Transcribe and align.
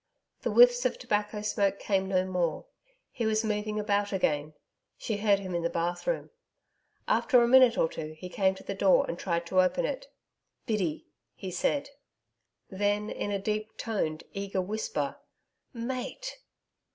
The 0.41 0.49
whiffs 0.49 0.83
of 0.83 0.97
tobacco 0.97 1.43
smoke 1.43 1.77
came 1.77 2.07
no 2.07 2.25
more. 2.25 2.65
He 3.11 3.27
was 3.27 3.43
moving 3.43 3.79
about 3.79 4.11
again. 4.11 4.55
She 4.97 5.17
heard 5.17 5.37
him 5.37 5.53
in 5.53 5.61
the 5.61 5.69
bathroom. 5.69 6.31
After 7.07 7.39
a 7.43 7.47
minute 7.47 7.77
or 7.77 7.87
two 7.87 8.13
he 8.17 8.27
came 8.27 8.55
to 8.55 8.63
the 8.63 8.73
door 8.73 9.05
and 9.07 9.19
tried 9.19 9.45
to 9.45 9.61
open 9.61 9.85
it. 9.85 10.07
'Biddy,' 10.65 11.05
he 11.35 11.51
said. 11.51 11.91
Then 12.67 13.11
in 13.11 13.29
a 13.29 13.37
deep 13.37 13.77
toned 13.77 14.23
eager 14.33 14.59
whisper, 14.59 15.17
'Mate!' 15.71 16.39